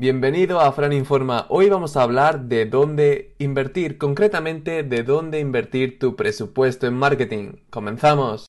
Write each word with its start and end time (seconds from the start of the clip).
Bienvenido 0.00 0.60
a 0.60 0.70
Fran 0.70 0.92
Informa. 0.92 1.46
Hoy 1.48 1.68
vamos 1.68 1.96
a 1.96 2.02
hablar 2.04 2.42
de 2.42 2.66
dónde 2.66 3.34
invertir, 3.38 3.98
concretamente 3.98 4.84
de 4.84 5.02
dónde 5.02 5.40
invertir 5.40 5.98
tu 5.98 6.14
presupuesto 6.14 6.86
en 6.86 6.94
marketing. 6.94 7.54
Comenzamos. 7.68 8.46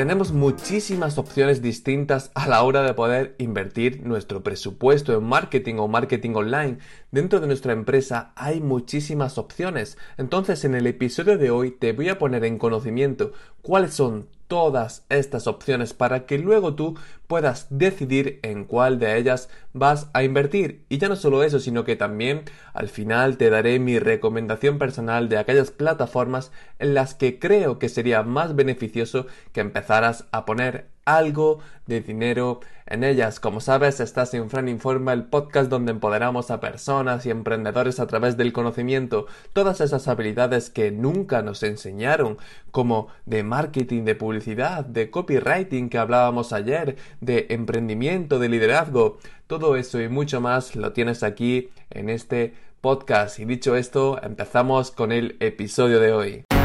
Tenemos 0.00 0.32
muchísimas 0.32 1.18
opciones 1.18 1.60
distintas 1.60 2.30
a 2.34 2.48
la 2.48 2.62
hora 2.62 2.80
de 2.80 2.94
poder 2.94 3.34
invertir 3.36 4.00
nuestro 4.02 4.42
presupuesto 4.42 5.14
en 5.14 5.22
marketing 5.24 5.74
o 5.74 5.88
marketing 5.88 6.30
online. 6.36 6.78
Dentro 7.10 7.38
de 7.38 7.46
nuestra 7.46 7.74
empresa 7.74 8.32
hay 8.34 8.62
muchísimas 8.62 9.36
opciones. 9.36 9.98
Entonces 10.16 10.64
en 10.64 10.74
el 10.74 10.86
episodio 10.86 11.36
de 11.36 11.50
hoy 11.50 11.70
te 11.70 11.92
voy 11.92 12.08
a 12.08 12.18
poner 12.18 12.46
en 12.46 12.56
conocimiento 12.56 13.34
cuáles 13.60 13.92
son 13.92 14.28
todas 14.50 15.06
estas 15.10 15.46
opciones 15.46 15.94
para 15.94 16.26
que 16.26 16.36
luego 16.36 16.74
tú 16.74 16.98
puedas 17.28 17.68
decidir 17.70 18.40
en 18.42 18.64
cuál 18.64 18.98
de 18.98 19.16
ellas 19.16 19.48
vas 19.72 20.10
a 20.12 20.24
invertir. 20.24 20.84
Y 20.88 20.98
ya 20.98 21.08
no 21.08 21.14
solo 21.14 21.44
eso, 21.44 21.60
sino 21.60 21.84
que 21.84 21.94
también 21.94 22.42
al 22.74 22.88
final 22.88 23.36
te 23.36 23.48
daré 23.48 23.78
mi 23.78 24.00
recomendación 24.00 24.76
personal 24.76 25.28
de 25.28 25.38
aquellas 25.38 25.70
plataformas 25.70 26.50
en 26.80 26.94
las 26.94 27.14
que 27.14 27.38
creo 27.38 27.78
que 27.78 27.88
sería 27.88 28.24
más 28.24 28.56
beneficioso 28.56 29.26
que 29.52 29.60
empezaras 29.60 30.26
a 30.32 30.44
poner 30.44 30.88
algo 31.04 31.60
de 31.86 32.00
dinero 32.00 32.60
en 32.86 33.04
ellas. 33.04 33.40
Como 33.40 33.60
sabes, 33.60 34.00
estás 34.00 34.34
en 34.34 34.50
Fran 34.50 34.68
Informa, 34.68 35.12
el 35.12 35.24
podcast 35.24 35.70
donde 35.70 35.92
empoderamos 35.92 36.50
a 36.50 36.60
personas 36.60 37.24
y 37.26 37.30
emprendedores 37.30 38.00
a 38.00 38.06
través 38.06 38.36
del 38.36 38.52
conocimiento, 38.52 39.26
todas 39.52 39.80
esas 39.80 40.08
habilidades 40.08 40.70
que 40.70 40.90
nunca 40.90 41.42
nos 41.42 41.62
enseñaron, 41.62 42.38
como 42.70 43.08
de 43.26 43.42
marketing, 43.42 44.04
de 44.04 44.14
publicidad, 44.14 44.84
de 44.84 45.10
copywriting 45.10 45.88
que 45.88 45.98
hablábamos 45.98 46.52
ayer, 46.52 46.96
de 47.20 47.46
emprendimiento, 47.50 48.38
de 48.38 48.48
liderazgo. 48.48 49.18
Todo 49.46 49.76
eso 49.76 50.00
y 50.00 50.08
mucho 50.08 50.40
más 50.40 50.76
lo 50.76 50.92
tienes 50.92 51.22
aquí 51.22 51.70
en 51.90 52.08
este 52.08 52.54
podcast. 52.80 53.38
Y 53.38 53.44
dicho 53.44 53.76
esto, 53.76 54.20
empezamos 54.22 54.90
con 54.90 55.12
el 55.12 55.36
episodio 55.40 56.00
de 56.00 56.12
hoy. 56.12 56.59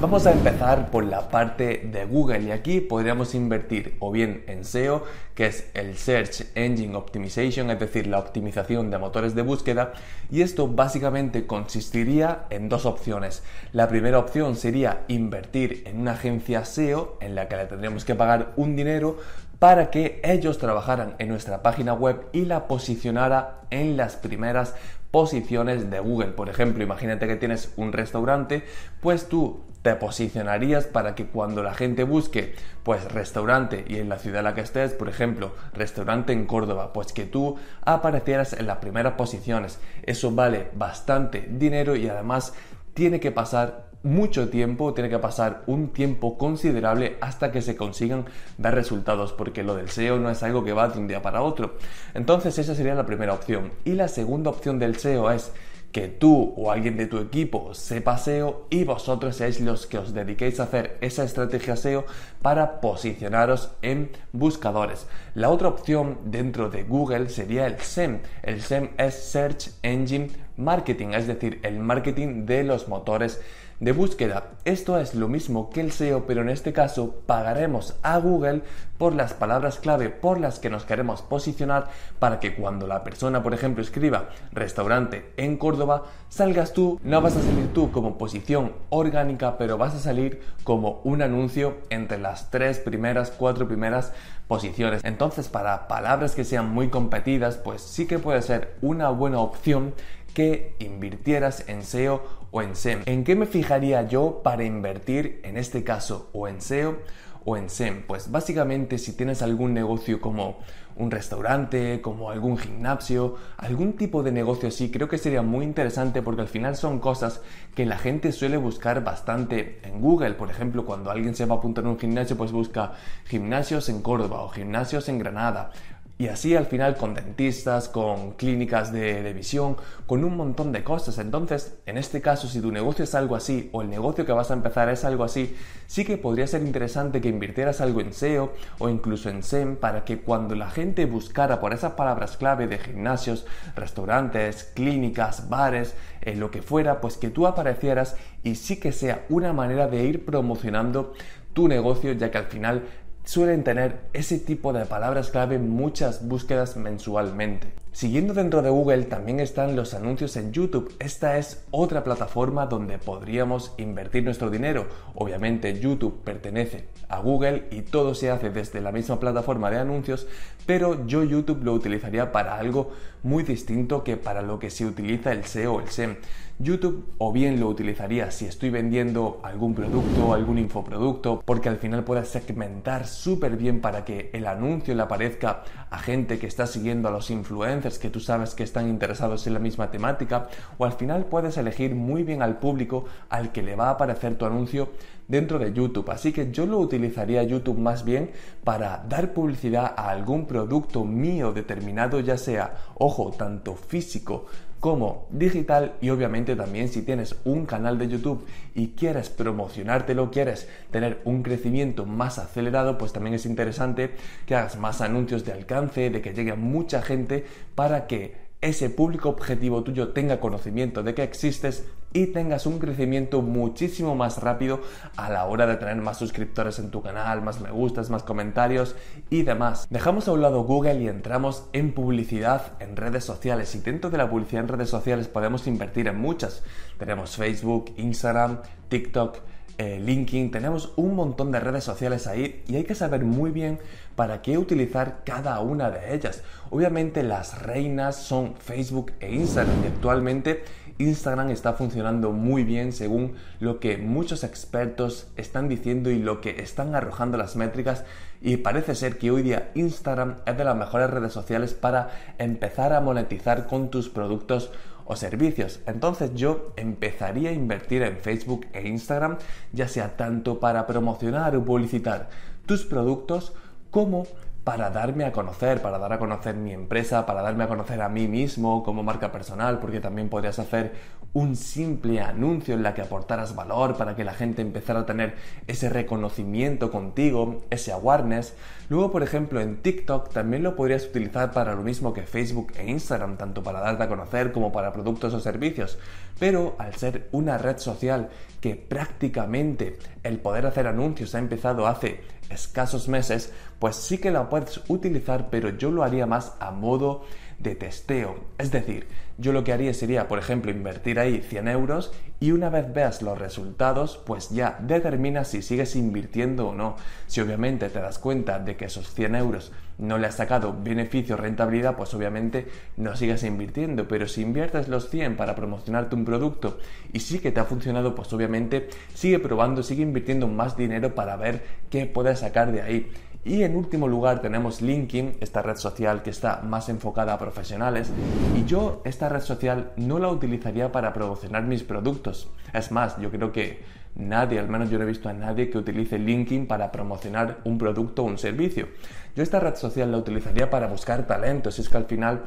Vamos 0.00 0.26
a 0.26 0.32
empezar 0.32 0.92
por 0.92 1.02
la 1.02 1.28
parte 1.28 1.88
de 1.90 2.04
Google 2.04 2.42
y 2.42 2.50
aquí 2.52 2.80
podríamos 2.80 3.34
invertir 3.34 3.96
o 3.98 4.12
bien 4.12 4.44
en 4.46 4.64
SEO, 4.64 5.02
que 5.34 5.46
es 5.46 5.68
el 5.74 5.96
Search 5.96 6.46
Engine 6.54 6.94
Optimization, 6.94 7.68
es 7.68 7.80
decir, 7.80 8.06
la 8.06 8.20
optimización 8.20 8.92
de 8.92 8.98
motores 8.98 9.34
de 9.34 9.42
búsqueda, 9.42 9.92
y 10.30 10.42
esto 10.42 10.68
básicamente 10.68 11.48
consistiría 11.48 12.44
en 12.50 12.68
dos 12.68 12.86
opciones. 12.86 13.42
La 13.72 13.88
primera 13.88 14.20
opción 14.20 14.54
sería 14.54 15.02
invertir 15.08 15.82
en 15.84 15.98
una 16.00 16.12
agencia 16.12 16.64
SEO 16.64 17.18
en 17.20 17.34
la 17.34 17.48
que 17.48 17.56
le 17.56 17.66
tendríamos 17.66 18.04
que 18.04 18.14
pagar 18.14 18.52
un 18.54 18.76
dinero 18.76 19.16
para 19.58 19.90
que 19.90 20.20
ellos 20.22 20.58
trabajaran 20.58 21.16
en 21.18 21.26
nuestra 21.26 21.60
página 21.60 21.92
web 21.92 22.28
y 22.32 22.44
la 22.44 22.68
posicionara 22.68 23.62
en 23.70 23.96
las 23.96 24.14
primeras 24.14 24.76
posiciones 25.10 25.90
de 25.90 25.98
Google. 25.98 26.28
Por 26.28 26.48
ejemplo, 26.48 26.84
imagínate 26.84 27.26
que 27.26 27.34
tienes 27.34 27.72
un 27.76 27.92
restaurante, 27.92 28.62
pues 29.00 29.28
tú 29.28 29.64
te 29.88 29.96
posicionarías 29.96 30.84
para 30.84 31.14
que 31.14 31.28
cuando 31.28 31.62
la 31.62 31.72
gente 31.72 32.04
busque 32.04 32.54
pues 32.82 33.10
restaurante 33.10 33.86
y 33.88 33.96
en 33.96 34.10
la 34.10 34.18
ciudad 34.18 34.40
en 34.40 34.44
la 34.44 34.54
que 34.54 34.60
estés, 34.60 34.92
por 34.92 35.08
ejemplo, 35.08 35.54
restaurante 35.72 36.34
en 36.34 36.44
Córdoba, 36.44 36.92
pues 36.92 37.14
que 37.14 37.24
tú 37.24 37.56
aparecieras 37.86 38.52
en 38.52 38.66
las 38.66 38.78
primeras 38.78 39.14
posiciones. 39.14 39.78
Eso 40.02 40.30
vale 40.30 40.68
bastante 40.74 41.48
dinero 41.50 41.96
y 41.96 42.06
además 42.06 42.52
tiene 42.92 43.18
que 43.18 43.32
pasar 43.32 43.88
mucho 44.02 44.50
tiempo, 44.50 44.92
tiene 44.92 45.08
que 45.08 45.18
pasar 45.18 45.62
un 45.66 45.88
tiempo 45.88 46.36
considerable 46.36 47.16
hasta 47.22 47.50
que 47.50 47.62
se 47.62 47.74
consigan 47.74 48.26
dar 48.58 48.74
resultados, 48.74 49.32
porque 49.32 49.62
lo 49.62 49.74
del 49.74 49.88
SEO 49.88 50.18
no 50.18 50.28
es 50.28 50.42
algo 50.42 50.64
que 50.64 50.74
va 50.74 50.88
de 50.88 50.98
un 50.98 51.08
día 51.08 51.22
para 51.22 51.40
otro. 51.40 51.76
Entonces 52.12 52.58
esa 52.58 52.74
sería 52.74 52.94
la 52.94 53.06
primera 53.06 53.32
opción. 53.32 53.72
Y 53.86 53.92
la 53.92 54.08
segunda 54.08 54.50
opción 54.50 54.78
del 54.78 54.98
SEO 54.98 55.30
es 55.30 55.50
que 55.92 56.08
tú 56.08 56.54
o 56.56 56.70
alguien 56.70 56.96
de 56.96 57.06
tu 57.06 57.18
equipo 57.18 57.72
sepa 57.74 58.18
SEO 58.18 58.66
y 58.70 58.84
vosotros 58.84 59.36
seáis 59.36 59.60
los 59.60 59.86
que 59.86 59.98
os 59.98 60.12
dediquéis 60.12 60.60
a 60.60 60.64
hacer 60.64 60.98
esa 61.00 61.24
estrategia 61.24 61.76
SEO 61.76 62.04
para 62.42 62.80
posicionaros 62.80 63.70
en 63.82 64.10
buscadores. 64.32 65.06
La 65.34 65.48
otra 65.48 65.68
opción 65.68 66.18
dentro 66.24 66.68
de 66.68 66.82
Google 66.82 67.30
sería 67.30 67.66
el 67.66 67.78
SEM. 67.78 68.20
El 68.42 68.60
SEM 68.60 68.90
es 68.98 69.14
Search 69.14 69.70
Engine 69.82 70.30
Marketing, 70.56 71.08
es 71.12 71.26
decir, 71.26 71.60
el 71.62 71.78
marketing 71.78 72.44
de 72.44 72.64
los 72.64 72.88
motores 72.88 73.40
de 73.80 73.92
búsqueda. 73.92 74.50
Esto 74.64 74.98
es 74.98 75.14
lo 75.14 75.28
mismo 75.28 75.70
que 75.70 75.80
el 75.80 75.92
SEO, 75.92 76.26
pero 76.26 76.42
en 76.42 76.48
este 76.48 76.72
caso 76.72 77.22
pagaremos 77.26 77.96
a 78.02 78.18
Google 78.18 78.62
por 78.98 79.14
las 79.14 79.32
palabras 79.32 79.78
clave 79.78 80.10
por 80.10 80.40
las 80.40 80.58
que 80.58 80.70
nos 80.70 80.84
queremos 80.84 81.22
posicionar 81.22 81.88
para 82.18 82.40
que 82.40 82.54
cuando 82.54 82.86
la 82.86 83.04
persona, 83.04 83.42
por 83.42 83.54
ejemplo, 83.54 83.82
escriba 83.82 84.30
restaurante 84.52 85.32
en 85.36 85.56
Córdoba, 85.56 86.04
salgas 86.28 86.72
tú, 86.72 87.00
no 87.04 87.20
vas 87.20 87.36
a 87.36 87.42
salir 87.42 87.72
tú 87.72 87.92
como 87.92 88.18
posición 88.18 88.72
orgánica, 88.90 89.56
pero 89.56 89.78
vas 89.78 89.94
a 89.94 90.00
salir 90.00 90.42
como 90.64 91.00
un 91.04 91.22
anuncio 91.22 91.76
entre 91.90 92.18
las 92.18 92.50
tres 92.50 92.80
primeras, 92.80 93.30
cuatro 93.30 93.68
primeras 93.68 94.12
posiciones. 94.48 95.04
Entonces, 95.04 95.48
para 95.48 95.86
palabras 95.86 96.34
que 96.34 96.44
sean 96.44 96.70
muy 96.70 96.88
competidas, 96.88 97.56
pues 97.58 97.82
sí 97.82 98.06
que 98.06 98.18
puede 98.18 98.42
ser 98.42 98.76
una 98.80 99.10
buena 99.10 99.40
opción 99.40 99.94
que 100.38 100.76
invirtieras 100.78 101.68
en 101.68 101.82
SEO 101.82 102.22
o 102.52 102.62
en 102.62 102.76
SEM. 102.76 103.02
¿En 103.06 103.24
qué 103.24 103.34
me 103.34 103.44
fijaría 103.44 104.06
yo 104.06 104.40
para 104.44 104.62
invertir 104.62 105.40
en 105.42 105.56
este 105.56 105.82
caso 105.82 106.30
o 106.32 106.46
en 106.46 106.60
SEO 106.60 106.98
o 107.44 107.56
en 107.56 107.68
SEM? 107.68 108.04
Pues 108.06 108.30
básicamente 108.30 108.98
si 108.98 109.16
tienes 109.16 109.42
algún 109.42 109.74
negocio 109.74 110.20
como 110.20 110.58
un 110.94 111.10
restaurante, 111.10 112.00
como 112.00 112.30
algún 112.30 112.56
gimnasio, 112.56 113.34
algún 113.56 113.94
tipo 113.94 114.22
de 114.22 114.30
negocio 114.30 114.68
así, 114.68 114.92
creo 114.92 115.08
que 115.08 115.18
sería 115.18 115.42
muy 115.42 115.64
interesante 115.64 116.22
porque 116.22 116.42
al 116.42 116.48
final 116.48 116.76
son 116.76 117.00
cosas 117.00 117.40
que 117.74 117.84
la 117.84 117.98
gente 117.98 118.30
suele 118.30 118.58
buscar 118.58 119.02
bastante 119.02 119.80
en 119.82 120.00
Google. 120.00 120.34
Por 120.34 120.50
ejemplo, 120.50 120.84
cuando 120.86 121.10
alguien 121.10 121.34
se 121.34 121.46
va 121.46 121.56
a 121.56 121.58
apuntar 121.58 121.84
a 121.84 121.88
un 121.88 121.98
gimnasio, 121.98 122.36
pues 122.36 122.52
busca 122.52 122.92
gimnasios 123.24 123.88
en 123.88 124.02
Córdoba 124.02 124.42
o 124.42 124.50
gimnasios 124.50 125.08
en 125.08 125.18
Granada 125.18 125.72
y 126.18 126.26
así 126.26 126.56
al 126.56 126.66
final 126.66 126.96
con 126.96 127.14
dentistas, 127.14 127.88
con 127.88 128.32
clínicas 128.32 128.92
de, 128.92 129.32
visión, 129.32 129.76
con 130.04 130.24
un 130.24 130.36
montón 130.36 130.72
de 130.72 130.82
cosas. 130.82 131.18
Entonces, 131.18 131.78
en 131.86 131.96
este 131.96 132.20
caso, 132.20 132.48
si 132.48 132.60
tu 132.60 132.72
negocio 132.72 133.04
es 133.04 133.14
algo 133.14 133.36
así 133.36 133.70
o 133.72 133.82
el 133.82 133.88
negocio 133.88 134.26
que 134.26 134.32
vas 134.32 134.50
a 134.50 134.54
empezar 134.54 134.88
es 134.88 135.04
algo 135.04 135.22
así, 135.22 135.56
sí 135.86 136.04
que 136.04 136.18
podría 136.18 136.48
ser 136.48 136.62
interesante 136.62 137.20
que 137.20 137.28
invirtieras 137.28 137.80
algo 137.80 138.00
en 138.00 138.12
SEO 138.12 138.52
o 138.80 138.88
incluso 138.88 139.30
en 139.30 139.44
SEM 139.44 139.76
para 139.76 140.04
que 140.04 140.18
cuando 140.18 140.56
la 140.56 140.70
gente 140.70 141.06
buscara 141.06 141.60
por 141.60 141.72
esas 141.72 141.92
palabras 141.92 142.36
clave 142.36 142.66
de 142.66 142.78
gimnasios, 142.78 143.46
restaurantes, 143.76 144.64
clínicas, 144.74 145.48
bares, 145.48 145.94
eh, 146.22 146.34
lo 146.34 146.50
que 146.50 146.62
fuera, 146.62 147.00
pues 147.00 147.16
que 147.16 147.30
tú 147.30 147.46
aparecieras 147.46 148.16
y 148.42 148.56
sí 148.56 148.80
que 148.80 148.90
sea 148.90 149.24
una 149.28 149.52
manera 149.52 149.86
de 149.86 150.02
ir 150.02 150.24
promocionando 150.24 151.14
tu 151.52 151.68
negocio, 151.68 152.12
ya 152.12 152.30
que 152.30 152.38
al 152.38 152.46
final 152.46 152.84
suelen 153.28 153.62
tener 153.62 154.00
ese 154.14 154.38
tipo 154.38 154.72
de 154.72 154.86
palabras 154.86 155.28
clave 155.28 155.58
muchas 155.58 156.26
búsquedas 156.26 156.78
mensualmente. 156.78 157.68
Siguiendo 157.92 158.32
dentro 158.32 158.62
de 158.62 158.70
Google 158.70 159.02
también 159.02 159.38
están 159.38 159.76
los 159.76 159.92
anuncios 159.92 160.34
en 160.38 160.50
YouTube. 160.50 160.94
Esta 160.98 161.36
es 161.36 161.62
otra 161.70 162.04
plataforma 162.04 162.64
donde 162.64 162.96
podríamos 162.96 163.74
invertir 163.76 164.24
nuestro 164.24 164.48
dinero. 164.48 164.86
Obviamente 165.14 165.78
YouTube 165.78 166.22
pertenece 166.24 166.88
a 167.10 167.18
Google 167.18 167.68
y 167.70 167.82
todo 167.82 168.14
se 168.14 168.30
hace 168.30 168.48
desde 168.48 168.80
la 168.80 168.92
misma 168.92 169.20
plataforma 169.20 169.70
de 169.70 169.78
anuncios, 169.78 170.26
pero 170.64 171.06
yo 171.06 171.22
YouTube 171.22 171.62
lo 171.64 171.74
utilizaría 171.74 172.32
para 172.32 172.56
algo 172.56 172.92
muy 173.22 173.42
distinto 173.42 174.04
que 174.04 174.16
para 174.16 174.40
lo 174.40 174.58
que 174.58 174.70
se 174.70 174.86
utiliza 174.86 175.32
el 175.32 175.44
SEO 175.44 175.74
o 175.74 175.80
el 175.80 175.88
SEM. 175.88 176.16
YouTube 176.60 177.14
o 177.18 177.32
bien 177.32 177.60
lo 177.60 177.68
utilizaría 177.68 178.32
si 178.32 178.46
estoy 178.46 178.70
vendiendo 178.70 179.40
algún 179.44 179.74
producto, 179.74 180.34
algún 180.34 180.58
infoproducto, 180.58 181.40
porque 181.44 181.68
al 181.68 181.76
final 181.76 182.02
puedes 182.02 182.28
segmentar 182.28 183.06
súper 183.06 183.56
bien 183.56 183.80
para 183.80 184.04
que 184.04 184.30
el 184.32 184.44
anuncio 184.44 184.92
le 184.96 185.02
aparezca 185.02 185.62
a 185.88 185.98
gente 185.98 186.40
que 186.40 186.48
está 186.48 186.66
siguiendo 186.66 187.06
a 187.08 187.12
los 187.12 187.30
influencers 187.30 188.00
que 188.00 188.10
tú 188.10 188.18
sabes 188.18 188.56
que 188.56 188.64
están 188.64 188.88
interesados 188.88 189.46
en 189.46 189.54
la 189.54 189.60
misma 189.60 189.92
temática 189.92 190.48
o 190.78 190.84
al 190.84 190.92
final 190.94 191.26
puedes 191.26 191.56
elegir 191.58 191.94
muy 191.94 192.24
bien 192.24 192.42
al 192.42 192.58
público 192.58 193.04
al 193.28 193.52
que 193.52 193.62
le 193.62 193.76
va 193.76 193.88
a 193.88 193.92
aparecer 193.92 194.34
tu 194.34 194.44
anuncio 194.44 194.90
dentro 195.28 195.58
de 195.58 195.72
YouTube. 195.72 196.10
Así 196.10 196.32
que 196.32 196.50
yo 196.50 196.66
lo 196.66 196.78
utilizaría 196.78 197.42
YouTube 197.44 197.78
más 197.78 198.04
bien 198.04 198.32
para 198.64 199.04
dar 199.08 199.32
publicidad 199.32 199.94
a 199.96 200.10
algún 200.10 200.46
producto 200.46 201.04
mío 201.04 201.52
determinado, 201.52 202.18
ya 202.18 202.36
sea, 202.36 202.74
ojo, 202.96 203.30
tanto 203.30 203.76
físico 203.76 204.46
como 204.80 205.26
digital 205.30 205.94
y 206.00 206.10
obviamente 206.10 206.54
también 206.54 206.88
si 206.88 207.02
tienes 207.02 207.36
un 207.44 207.66
canal 207.66 207.98
de 207.98 208.08
YouTube 208.08 208.46
y 208.74 208.88
quieres 208.88 209.28
promocionártelo, 209.28 210.30
quieres 210.30 210.68
tener 210.90 211.20
un 211.24 211.42
crecimiento 211.42 212.06
más 212.06 212.38
acelerado, 212.38 212.98
pues 212.98 213.12
también 213.12 213.34
es 213.34 213.46
interesante 213.46 214.14
que 214.46 214.54
hagas 214.54 214.78
más 214.78 215.00
anuncios 215.00 215.44
de 215.44 215.52
alcance, 215.52 216.10
de 216.10 216.22
que 216.22 216.32
llegue 216.32 216.52
a 216.52 216.56
mucha 216.56 217.02
gente 217.02 217.44
para 217.74 218.06
que 218.06 218.47
ese 218.60 218.90
público 218.90 219.28
objetivo 219.28 219.82
tuyo 219.84 220.08
tenga 220.08 220.40
conocimiento 220.40 221.02
de 221.02 221.14
que 221.14 221.22
existes 221.22 221.86
y 222.12 222.28
tengas 222.28 222.66
un 222.66 222.78
crecimiento 222.78 223.42
muchísimo 223.42 224.14
más 224.14 224.38
rápido 224.42 224.80
a 225.16 225.30
la 225.30 225.44
hora 225.44 225.66
de 225.66 225.76
tener 225.76 225.96
más 225.96 226.18
suscriptores 226.18 226.78
en 226.78 226.90
tu 226.90 227.02
canal, 227.02 227.42
más 227.42 227.60
me 227.60 227.70
gustas, 227.70 228.10
más 228.10 228.22
comentarios 228.22 228.96
y 229.30 229.42
demás. 229.42 229.86
Dejamos 229.90 230.26
a 230.26 230.32
un 230.32 230.42
lado 230.42 230.64
Google 230.64 231.02
y 231.02 231.08
entramos 231.08 231.64
en 231.72 231.92
publicidad 231.92 232.72
en 232.80 232.96
redes 232.96 233.24
sociales 233.24 233.74
y 233.74 233.80
dentro 233.80 234.10
de 234.10 234.18
la 234.18 234.30
publicidad 234.30 234.62
en 234.62 234.68
redes 234.68 234.90
sociales 234.90 235.28
podemos 235.28 235.66
invertir 235.66 236.08
en 236.08 236.18
muchas. 236.18 236.62
Tenemos 236.98 237.36
Facebook, 237.36 237.92
Instagram, 237.96 238.60
TikTok, 238.88 239.38
eh, 239.78 240.00
LinkedIn, 240.04 240.50
tenemos 240.50 240.92
un 240.96 241.14
montón 241.14 241.52
de 241.52 241.60
redes 241.60 241.84
sociales 241.84 242.26
ahí 242.26 242.64
y 242.66 242.74
hay 242.74 242.82
que 242.82 242.96
saber 242.96 243.24
muy 243.24 243.52
bien 243.52 243.78
para 244.16 244.42
qué 244.42 244.58
utilizar 244.58 245.20
cada 245.24 245.60
una 245.60 245.88
de 245.88 246.14
ellas. 246.16 246.42
Obviamente 246.70 247.22
las 247.22 247.62
reinas 247.62 248.16
son 248.16 248.56
Facebook 248.56 249.12
e 249.20 249.32
Instagram 249.32 249.84
y 249.84 249.86
actualmente 249.86 250.64
Instagram 250.98 251.50
está 251.50 251.74
funcionando 251.74 252.32
muy 252.32 252.64
bien 252.64 252.92
según 252.92 253.34
lo 253.60 253.78
que 253.78 253.98
muchos 253.98 254.42
expertos 254.42 255.28
están 255.36 255.68
diciendo 255.68 256.10
y 256.10 256.18
lo 256.18 256.40
que 256.40 256.60
están 256.60 256.96
arrojando 256.96 257.38
las 257.38 257.54
métricas 257.54 258.04
y 258.40 258.56
parece 258.56 258.96
ser 258.96 259.16
que 259.16 259.30
hoy 259.30 259.42
día 259.42 259.70
Instagram 259.76 260.38
es 260.44 260.58
de 260.58 260.64
las 260.64 260.76
mejores 260.76 261.08
redes 261.08 261.32
sociales 261.32 261.72
para 261.72 262.10
empezar 262.38 262.92
a 262.92 263.00
monetizar 263.00 263.68
con 263.68 263.90
tus 263.90 264.08
productos 264.08 264.72
o 265.08 265.16
servicios. 265.16 265.80
Entonces 265.86 266.34
yo 266.34 266.72
empezaría 266.76 267.48
a 267.50 267.54
invertir 267.54 268.02
en 268.02 268.18
Facebook 268.18 268.66
e 268.74 268.86
Instagram, 268.86 269.38
ya 269.72 269.88
sea 269.88 270.16
tanto 270.16 270.60
para 270.60 270.86
promocionar 270.86 271.56
o 271.56 271.64
publicitar 271.64 272.28
tus 272.66 272.84
productos 272.84 273.54
como 273.90 274.26
para 274.68 274.90
darme 274.90 275.24
a 275.24 275.32
conocer, 275.32 275.80
para 275.80 275.96
dar 275.96 276.12
a 276.12 276.18
conocer 276.18 276.54
mi 276.54 276.74
empresa, 276.74 277.24
para 277.24 277.40
darme 277.40 277.64
a 277.64 277.68
conocer 277.68 278.02
a 278.02 278.10
mí 278.10 278.28
mismo 278.28 278.82
como 278.82 279.02
marca 279.02 279.32
personal, 279.32 279.78
porque 279.78 279.98
también 279.98 280.28
podrías 280.28 280.58
hacer 280.58 280.92
un 281.32 281.56
simple 281.56 282.20
anuncio 282.20 282.74
en 282.74 282.82
la 282.82 282.92
que 282.92 283.00
aportaras 283.00 283.54
valor 283.54 283.96
para 283.96 284.14
que 284.14 284.24
la 284.24 284.34
gente 284.34 284.60
empezara 284.60 285.00
a 285.00 285.06
tener 285.06 285.36
ese 285.66 285.88
reconocimiento 285.88 286.90
contigo, 286.90 287.62
ese 287.70 287.92
awareness. 287.92 288.52
Luego, 288.90 289.10
por 289.10 289.22
ejemplo, 289.22 289.58
en 289.62 289.80
TikTok 289.80 290.34
también 290.34 290.62
lo 290.62 290.76
podrías 290.76 291.06
utilizar 291.06 291.50
para 291.52 291.74
lo 291.74 291.82
mismo 291.82 292.12
que 292.12 292.24
Facebook 292.24 292.74
e 292.76 292.90
Instagram, 292.90 293.38
tanto 293.38 293.62
para 293.62 293.80
darte 293.80 294.02
a 294.02 294.08
conocer 294.08 294.52
como 294.52 294.70
para 294.70 294.92
productos 294.92 295.32
o 295.32 295.40
servicios. 295.40 295.98
Pero 296.38 296.76
al 296.78 296.94
ser 296.94 297.30
una 297.32 297.56
red 297.56 297.78
social 297.78 298.28
que 298.60 298.76
prácticamente 298.76 299.98
el 300.22 300.38
poder 300.40 300.66
hacer 300.66 300.86
anuncios 300.86 301.34
ha 301.34 301.38
empezado 301.38 301.86
hace 301.86 302.20
escasos 302.50 303.08
meses, 303.08 303.52
pues 303.78 303.96
sí 303.96 304.18
que 304.18 304.30
la 304.30 304.48
puedes 304.48 304.57
utilizar, 304.88 305.48
pero 305.50 305.70
yo 305.70 305.90
lo 305.90 306.02
haría 306.02 306.26
más 306.26 306.54
a 306.60 306.70
modo 306.70 307.24
de 307.58 307.74
testeo. 307.74 308.36
Es 308.58 308.70
decir, 308.70 309.06
yo 309.36 309.52
lo 309.52 309.64
que 309.64 309.72
haría 309.72 309.94
sería, 309.94 310.28
por 310.28 310.38
ejemplo, 310.38 310.70
invertir 310.70 311.18
ahí 311.18 311.40
100 311.40 311.68
euros 311.68 312.12
y 312.40 312.52
una 312.52 312.70
vez 312.70 312.92
veas 312.92 313.22
los 313.22 313.38
resultados, 313.38 314.20
pues 314.24 314.50
ya 314.50 314.78
determinas 314.80 315.48
si 315.48 315.62
sigues 315.62 315.96
invirtiendo 315.96 316.68
o 316.68 316.74
no. 316.74 316.96
Si 317.26 317.40
obviamente 317.40 317.88
te 317.88 318.00
das 318.00 318.18
cuenta 318.18 318.58
de 318.58 318.76
que 318.76 318.86
esos 318.86 319.12
100 319.14 319.34
euros 319.34 319.72
no 319.98 320.18
le 320.18 320.28
has 320.28 320.36
sacado 320.36 320.76
beneficio 320.82 321.34
o 321.34 321.38
rentabilidad, 321.38 321.96
pues 321.96 322.14
obviamente 322.14 322.68
no 322.96 323.16
sigas 323.16 323.42
invirtiendo. 323.42 324.06
Pero 324.06 324.28
si 324.28 324.42
inviertes 324.42 324.88
los 324.88 325.10
100 325.10 325.36
para 325.36 325.54
promocionarte 325.54 326.14
un 326.14 326.24
producto 326.24 326.78
y 327.12 327.20
sí 327.20 327.40
que 327.40 327.50
te 327.50 327.60
ha 327.60 327.64
funcionado, 327.64 328.14
pues 328.14 328.32
obviamente 328.32 328.88
sigue 329.14 329.40
probando, 329.40 329.82
sigue 329.82 330.02
invirtiendo 330.02 330.46
más 330.46 330.76
dinero 330.76 331.14
para 331.14 331.36
ver 331.36 331.64
qué 331.90 332.06
puedes 332.06 332.40
sacar 332.40 332.70
de 332.70 332.82
ahí. 332.82 333.12
Y 333.44 333.62
en 333.62 333.76
último 333.76 334.08
lugar 334.08 334.42
tenemos 334.42 334.82
LinkedIn, 334.82 335.36
esta 335.40 335.62
red 335.62 335.76
social 335.76 336.22
que 336.22 336.30
está 336.30 336.60
más 336.62 336.88
enfocada 336.88 337.32
a 337.32 337.38
profesionales. 337.38 338.10
Y 338.56 338.64
yo 338.64 339.00
esta 339.04 339.28
red 339.28 339.40
social 339.40 339.92
no 339.96 340.18
la 340.18 340.28
utilizaría 340.28 340.92
para 340.92 341.12
promocionar 341.12 341.62
mis 341.62 341.82
productos. 341.82 342.50
Es 342.72 342.90
más, 342.92 343.18
yo 343.20 343.30
creo 343.30 343.52
que 343.52 343.82
nadie, 344.16 344.58
al 344.58 344.68
menos 344.68 344.90
yo 344.90 344.98
no 344.98 345.04
he 345.04 345.08
visto 345.08 345.28
a 345.28 345.32
nadie 345.32 345.70
que 345.70 345.78
utilice 345.78 346.18
LinkedIn 346.18 346.66
para 346.66 346.90
promocionar 346.92 347.58
un 347.64 347.78
producto 347.78 348.22
o 348.22 348.26
un 348.26 348.38
servicio. 348.38 348.88
Yo 349.34 349.42
esta 349.42 349.60
red 349.60 349.76
social 349.76 350.10
la 350.10 350.18
utilizaría 350.18 350.68
para 350.68 350.88
buscar 350.88 351.26
talentos. 351.26 351.78
Es 351.78 351.88
que 351.88 351.96
al 351.96 352.06
final 352.06 352.42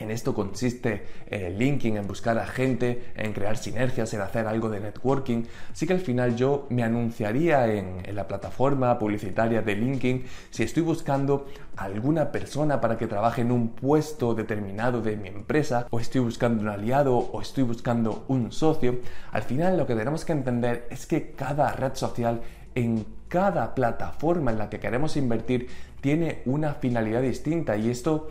en 0.00 0.10
esto 0.10 0.34
consiste 0.34 1.02
eh, 1.26 1.54
linking, 1.56 1.96
en 1.96 2.06
buscar 2.06 2.38
a 2.38 2.46
gente, 2.46 3.12
en 3.16 3.32
crear 3.32 3.56
sinergias, 3.56 4.12
en 4.14 4.20
hacer 4.20 4.46
algo 4.46 4.68
de 4.68 4.80
networking. 4.80 5.44
Así 5.72 5.86
que 5.86 5.92
al 5.94 6.00
final 6.00 6.36
yo 6.36 6.66
me 6.70 6.82
anunciaría 6.82 7.66
en, 7.72 8.02
en, 8.04 8.16
la 8.16 8.26
plataforma 8.26 8.98
publicitaria 8.98 9.62
de 9.62 9.76
LinkedIn 9.76 10.24
si 10.50 10.62
estoy 10.62 10.82
buscando 10.82 11.46
alguna 11.76 12.32
persona 12.32 12.80
para 12.80 12.98
que 12.98 13.06
trabaje 13.06 13.42
en 13.42 13.52
un 13.52 13.70
puesto 13.70 14.34
determinado 14.34 15.00
de 15.00 15.16
mi 15.16 15.28
empresa, 15.28 15.86
o 15.90 16.00
estoy 16.00 16.20
buscando 16.20 16.62
un 16.62 16.68
aliado, 16.68 17.16
o 17.16 17.40
estoy 17.40 17.64
buscando 17.64 18.24
un 18.28 18.52
socio. 18.52 18.98
Al 19.32 19.42
final 19.42 19.76
lo 19.76 19.86
que 19.86 19.94
tenemos 19.94 20.24
que 20.24 20.32
entender 20.32 20.86
es 20.90 21.06
que 21.06 21.32
cada 21.32 21.72
red 21.72 21.94
social 21.94 22.40
en 22.74 23.06
cada 23.28 23.74
plataforma 23.74 24.50
en 24.50 24.58
la 24.58 24.70
que 24.70 24.80
queremos 24.80 25.16
invertir 25.16 25.68
tiene 26.00 26.42
una 26.46 26.74
finalidad 26.74 27.22
distinta 27.22 27.76
y 27.76 27.90
esto 27.90 28.28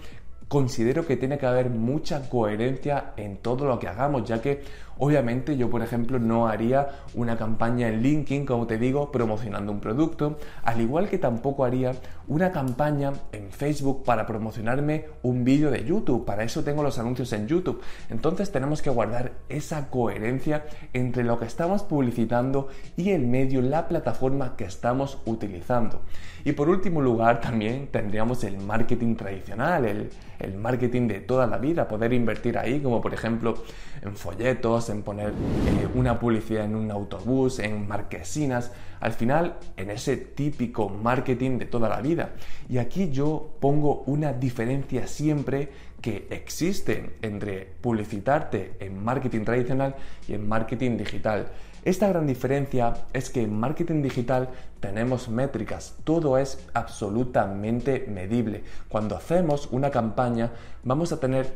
considero 0.47 1.05
que 1.05 1.17
tiene 1.17 1.38
que 1.38 1.45
haber 1.45 1.69
mucha 1.69 2.29
coherencia 2.29 3.13
en 3.17 3.38
todo 3.38 3.65
lo 3.65 3.79
que 3.79 3.88
hagamos, 3.88 4.23
ya 4.27 4.41
que 4.41 4.63
obviamente 4.99 5.57
yo, 5.57 5.69
por 5.69 5.81
ejemplo, 5.81 6.19
no 6.19 6.47
haría 6.47 6.89
una 7.13 7.38
campaña 7.38 7.88
en 7.88 8.01
LinkedIn, 8.01 8.45
como 8.45 8.67
te 8.67 8.77
digo, 8.77 9.11
promocionando 9.11 9.71
un 9.71 9.79
producto, 9.79 10.38
al 10.63 10.81
igual 10.81 11.09
que 11.09 11.17
tampoco 11.17 11.65
haría 11.65 11.94
una 12.27 12.51
campaña 12.51 13.13
en 13.31 13.51
Facebook 13.51 14.03
para 14.03 14.25
promocionarme 14.25 15.05
un 15.23 15.44
vídeo 15.44 15.71
de 15.71 15.85
YouTube, 15.85 16.25
para 16.25 16.44
eso 16.44 16.63
tengo 16.63 16.83
los 16.83 16.99
anuncios 16.99 17.31
en 17.33 17.47
YouTube. 17.47 17.81
Entonces 18.09 18.51
tenemos 18.51 18.81
que 18.81 18.89
guardar 18.89 19.31
esa 19.49 19.89
coherencia 19.89 20.65
entre 20.94 21.23
lo 21.23 21.39
que 21.39 21.45
estamos 21.45 21.83
publicitando 21.83 22.67
y 22.95 23.11
el 23.11 23.27
medio, 23.27 23.61
la 23.61 23.88
plataforma 23.88 24.55
que 24.55 24.65
estamos 24.65 25.19
utilizando. 25.25 26.01
Y 26.43 26.53
por 26.53 26.69
último 26.69 27.01
lugar 27.01 27.41
también 27.41 27.88
tendríamos 27.88 28.43
el 28.43 28.57
marketing 28.57 29.15
tradicional, 29.15 29.85
el, 29.85 30.09
el 30.39 30.57
marketing 30.57 31.07
de 31.07 31.19
toda 31.19 31.47
la 31.47 31.57
vida, 31.57 31.88
poder 31.88 32.13
invertir 32.13 32.57
ahí, 32.57 32.79
como 32.79 33.01
por 33.01 33.13
ejemplo 33.13 33.55
en 34.01 34.15
folletos, 34.15 34.87
en 34.89 35.04
poner 35.04 35.30
eh, 35.30 35.88
una 35.95 36.19
publicidad 36.19 36.66
en 36.66 36.75
un 36.75 36.92
autobús, 36.92 37.60
en 37.60 37.88
marquesinas, 37.88 38.72
al 39.00 39.13
final 39.13 39.57
en 39.75 39.89
ese 39.89 40.18
típico 40.18 40.89
marketing 40.89 41.57
de 41.60 41.66
toda 41.66 41.89
la 41.89 42.01
vida. 42.01 42.31
Y 42.69 42.78
aquí 42.78 43.10
yo 43.12 43.50
pongo 43.60 44.04
una 44.07 44.34
diferencia 44.34 45.07
siempre 45.07 45.69
que 46.01 46.27
existe 46.29 47.17
entre 47.22 47.67
publicitarte 47.82 48.74
en 48.79 49.03
marketing 49.03 49.44
tradicional 49.44 49.96
y 50.27 50.34
en 50.34 50.48
marketing 50.48 50.98
digital. 50.98 51.48
Esta 51.84 52.08
gran 52.10 52.27
diferencia 52.27 53.06
es 53.13 53.29
que 53.29 53.44
en 53.44 53.58
marketing 53.58 54.01
digital 54.01 54.50
tenemos 54.79 55.29
métricas, 55.29 55.96
todo 56.03 56.38
es 56.38 56.60
absolutamente 56.74 58.06
medible. 58.08 58.63
Cuando 58.89 59.15
hacemos 59.15 59.70
una 59.72 59.89
campaña 59.89 60.51
vamos 60.84 61.12
a 61.12 61.20
tener 61.20 61.53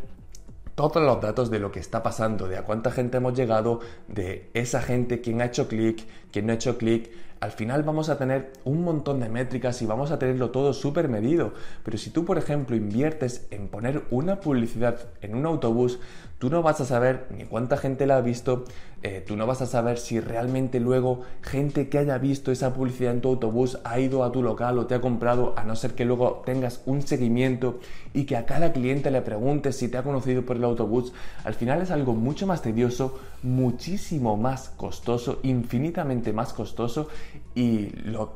todos 0.75 1.01
los 1.03 1.21
datos 1.21 1.49
de 1.49 1.59
lo 1.59 1.71
que 1.71 1.79
está 1.79 2.03
pasando, 2.03 2.47
de 2.47 2.57
a 2.57 2.63
cuánta 2.63 2.91
gente 2.91 3.17
hemos 3.17 3.33
llegado, 3.33 3.79
de 4.07 4.49
esa 4.53 4.81
gente, 4.81 5.21
quién 5.21 5.41
ha 5.41 5.45
hecho 5.45 5.67
clic, 5.67 6.05
quién 6.31 6.45
no 6.45 6.53
ha 6.53 6.55
hecho 6.55 6.77
clic, 6.77 7.11
al 7.41 7.51
final 7.51 7.81
vamos 7.81 8.09
a 8.09 8.19
tener 8.19 8.53
un 8.65 8.83
montón 8.83 9.19
de 9.19 9.27
métricas 9.27 9.81
y 9.81 9.87
vamos 9.87 10.11
a 10.11 10.19
tenerlo 10.19 10.51
todo 10.51 10.73
súper 10.73 11.09
medido. 11.09 11.53
Pero 11.83 11.97
si 11.97 12.11
tú, 12.11 12.23
por 12.23 12.37
ejemplo, 12.37 12.75
inviertes 12.75 13.47
en 13.49 13.67
poner 13.67 14.03
una 14.11 14.39
publicidad 14.39 14.99
en 15.21 15.33
un 15.33 15.47
autobús, 15.47 15.99
tú 16.37 16.51
no 16.51 16.61
vas 16.61 16.81
a 16.81 16.85
saber 16.85 17.25
ni 17.35 17.45
cuánta 17.45 17.77
gente 17.77 18.05
la 18.05 18.17
ha 18.17 18.21
visto, 18.21 18.65
eh, 19.03 19.23
tú 19.25 19.35
no 19.35 19.47
vas 19.47 19.63
a 19.63 19.65
saber 19.65 19.97
si 19.97 20.19
realmente 20.19 20.79
luego 20.79 21.21
gente 21.41 21.89
que 21.89 21.97
haya 21.97 22.19
visto 22.19 22.51
esa 22.51 22.73
publicidad 22.73 23.13
en 23.13 23.21
tu 23.21 23.29
autobús 23.29 23.79
ha 23.83 23.99
ido 23.99 24.23
a 24.23 24.31
tu 24.31 24.43
local 24.43 24.77
o 24.77 24.85
te 24.85 24.93
ha 24.93 25.01
comprado, 25.01 25.55
a 25.57 25.63
no 25.63 25.75
ser 25.75 25.95
que 25.95 26.05
luego 26.05 26.43
tengas 26.45 26.81
un 26.85 27.01
seguimiento 27.01 27.79
y 28.13 28.25
que 28.25 28.37
a 28.37 28.45
cada 28.45 28.73
cliente 28.73 29.09
le 29.09 29.21
preguntes 29.21 29.77
si 29.77 29.87
te 29.87 29.97
ha 29.97 30.03
conocido 30.03 30.43
por 30.45 30.57
el 30.57 30.63
autobús. 30.63 31.13
Al 31.43 31.55
final 31.55 31.81
es 31.81 31.89
algo 31.89 32.13
mucho 32.13 32.45
más 32.45 32.61
tedioso, 32.61 33.19
muchísimo 33.41 34.37
más 34.37 34.69
costoso, 34.69 35.39
infinitamente 35.41 36.33
más 36.33 36.53
costoso 36.53 37.07
y 37.53 37.89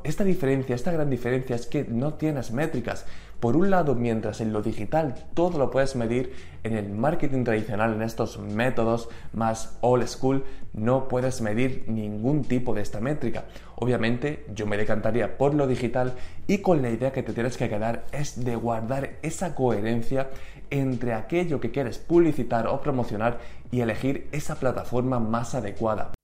esta 0.04 0.24
diferencia, 0.24 0.74
esta 0.74 0.92
gran 0.92 1.08
diferencia 1.10 1.56
es 1.56 1.66
que 1.66 1.84
no 1.84 2.14
tienes 2.14 2.52
métricas. 2.52 3.06
Por 3.40 3.54
un 3.54 3.70
lado, 3.70 3.94
mientras 3.94 4.40
en 4.40 4.52
lo 4.52 4.62
digital 4.62 5.14
todo 5.34 5.58
lo 5.58 5.70
puedes 5.70 5.94
medir, 5.94 6.32
en 6.64 6.74
el 6.74 6.88
marketing 6.88 7.44
tradicional, 7.44 7.92
en 7.92 8.02
estos 8.02 8.38
métodos 8.38 9.08
más 9.32 9.78
old 9.82 10.06
school, 10.06 10.44
no 10.72 11.06
puedes 11.08 11.42
medir 11.42 11.84
ningún 11.86 12.44
tipo 12.44 12.74
de 12.74 12.82
esta 12.82 13.00
métrica. 13.00 13.44
Obviamente 13.76 14.46
yo 14.54 14.66
me 14.66 14.78
decantaría 14.78 15.36
por 15.36 15.54
lo 15.54 15.66
digital 15.66 16.14
y 16.46 16.58
con 16.58 16.80
la 16.80 16.90
idea 16.90 17.12
que 17.12 17.22
te 17.22 17.34
tienes 17.34 17.56
que 17.58 17.68
quedar 17.68 18.06
es 18.10 18.42
de 18.42 18.56
guardar 18.56 19.18
esa 19.22 19.54
coherencia 19.54 20.30
entre 20.70 21.12
aquello 21.12 21.60
que 21.60 21.70
quieres 21.70 21.98
publicitar 21.98 22.66
o 22.66 22.80
promocionar 22.80 23.38
y 23.70 23.80
elegir 23.80 24.28
esa 24.32 24.56
plataforma 24.56 25.20
más 25.20 25.54
adecuada. 25.54 26.15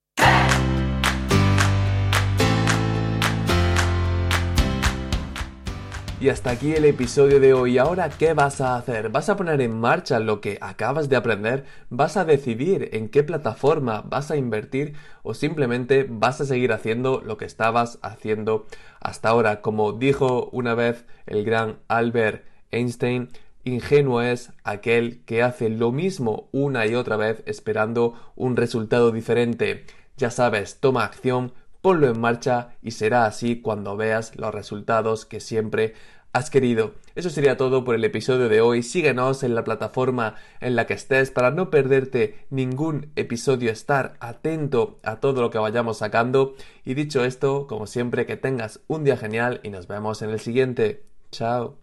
Y 6.22 6.28
hasta 6.28 6.50
aquí 6.50 6.72
el 6.72 6.84
episodio 6.84 7.40
de 7.40 7.52
hoy. 7.52 7.78
Ahora, 7.78 8.08
¿qué 8.08 8.32
vas 8.32 8.60
a 8.60 8.76
hacer? 8.76 9.08
¿Vas 9.08 9.28
a 9.28 9.36
poner 9.36 9.60
en 9.60 9.80
marcha 9.80 10.20
lo 10.20 10.40
que 10.40 10.56
acabas 10.60 11.08
de 11.08 11.16
aprender? 11.16 11.64
¿Vas 11.90 12.16
a 12.16 12.24
decidir 12.24 12.90
en 12.92 13.08
qué 13.08 13.24
plataforma 13.24 14.02
vas 14.02 14.30
a 14.30 14.36
invertir? 14.36 14.94
¿O 15.24 15.34
simplemente 15.34 16.06
vas 16.08 16.40
a 16.40 16.44
seguir 16.44 16.72
haciendo 16.72 17.22
lo 17.26 17.38
que 17.38 17.44
estabas 17.44 17.98
haciendo 18.02 18.66
hasta 19.00 19.30
ahora? 19.30 19.62
Como 19.62 19.94
dijo 19.94 20.48
una 20.52 20.76
vez 20.76 21.06
el 21.26 21.44
gran 21.44 21.80
Albert 21.88 22.44
Einstein, 22.70 23.28
Ingenuo 23.64 24.22
es 24.22 24.52
aquel 24.62 25.24
que 25.24 25.42
hace 25.42 25.70
lo 25.70 25.90
mismo 25.90 26.48
una 26.52 26.86
y 26.86 26.94
otra 26.94 27.16
vez 27.16 27.42
esperando 27.46 28.14
un 28.36 28.56
resultado 28.56 29.10
diferente. 29.10 29.86
Ya 30.16 30.30
sabes, 30.30 30.78
toma 30.78 31.02
acción, 31.02 31.52
ponlo 31.82 32.08
en 32.08 32.18
marcha 32.20 32.76
y 32.80 32.92
será 32.92 33.26
así 33.26 33.60
cuando 33.60 33.96
veas 33.96 34.36
los 34.36 34.54
resultados 34.54 35.26
que 35.26 35.40
siempre 35.40 35.94
has 36.32 36.48
querido. 36.48 36.94
Eso 37.14 37.28
sería 37.28 37.58
todo 37.58 37.84
por 37.84 37.94
el 37.94 38.04
episodio 38.04 38.48
de 38.48 38.62
hoy. 38.62 38.82
Síguenos 38.82 39.42
en 39.42 39.54
la 39.54 39.64
plataforma 39.64 40.36
en 40.60 40.76
la 40.76 40.86
que 40.86 40.94
estés 40.94 41.30
para 41.30 41.50
no 41.50 41.68
perderte 41.68 42.46
ningún 42.48 43.10
episodio, 43.16 43.70
estar 43.70 44.14
atento 44.20 44.98
a 45.02 45.16
todo 45.16 45.42
lo 45.42 45.50
que 45.50 45.58
vayamos 45.58 45.98
sacando. 45.98 46.54
Y 46.84 46.94
dicho 46.94 47.24
esto, 47.24 47.66
como 47.66 47.86
siempre, 47.86 48.24
que 48.24 48.36
tengas 48.36 48.80
un 48.86 49.04
día 49.04 49.18
genial 49.18 49.60
y 49.62 49.68
nos 49.68 49.86
vemos 49.88 50.22
en 50.22 50.30
el 50.30 50.40
siguiente. 50.40 51.04
Chao. 51.30 51.76